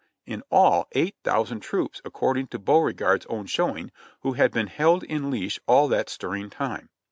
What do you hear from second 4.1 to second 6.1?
who had been held in leash all that